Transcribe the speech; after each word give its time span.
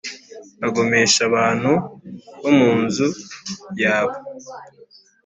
agomesha 0.67 1.21
abantu 1.29 1.71
bo 2.41 2.51
mu 2.57 2.69
nzu 2.83 3.07
yawe 3.83 4.15